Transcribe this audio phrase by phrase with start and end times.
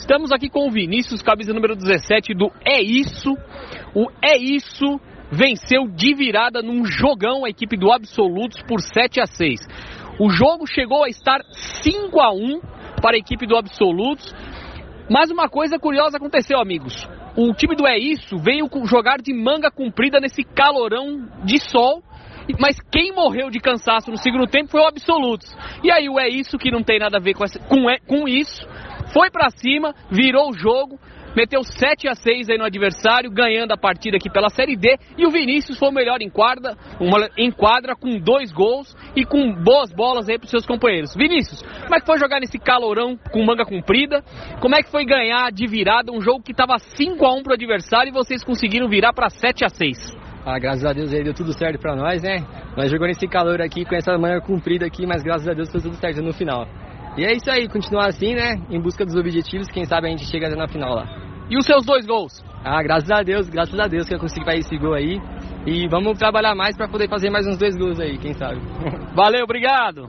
[0.00, 3.34] Estamos aqui com o Vinícius, camisa número 17 do É Isso.
[3.94, 4.98] O É Isso
[5.30, 9.60] venceu de virada num jogão a equipe do Absolutos por 7 a 6.
[10.18, 11.42] O jogo chegou a estar
[11.82, 12.60] 5 a 1
[13.02, 14.34] para a equipe do Absolutos.
[15.10, 17.06] Mas uma coisa curiosa aconteceu, amigos.
[17.36, 22.02] O time do É Isso veio jogar de manga comprida nesse calorão de sol
[22.58, 25.54] mas quem morreu de cansaço no segundo tempo foi o Absolutos.
[25.84, 28.26] E aí o É Isso, que não tem nada a ver com, essa, com, com
[28.26, 28.66] isso,
[29.12, 30.98] foi para cima, virou o jogo,
[31.36, 34.96] meteu 7 a 6 aí no adversário, ganhando a partida aqui pela Série D.
[35.16, 39.24] E o Vinícius foi o melhor em quadra, uma, em quadra com dois gols e
[39.24, 41.14] com boas bolas aí pros seus companheiros.
[41.14, 44.22] Vinícius, como é que foi jogar nesse calorão com manga comprida?
[44.60, 47.54] Como é que foi ganhar de virada um jogo que estava 5 a 1 pro
[47.54, 50.18] adversário e vocês conseguiram virar para 7 a 6?
[50.44, 52.38] Ah, graças a Deus aí deu tudo certo pra nós, né?
[52.74, 55.82] Nós jogamos nesse calor aqui com essa manga comprida aqui, mas graças a Deus deu
[55.82, 56.66] tudo certo no final.
[57.16, 58.60] E é isso aí, continuar assim, né?
[58.70, 61.06] Em busca dos objetivos, quem sabe a gente chega até na final lá.
[61.50, 62.44] E os seus dois gols?
[62.64, 65.20] Ah, graças a Deus, graças a Deus que eu consegui fazer esse gol aí.
[65.66, 68.60] E vamos trabalhar mais para poder fazer mais uns dois gols aí, quem sabe.
[69.14, 70.08] Valeu, obrigado.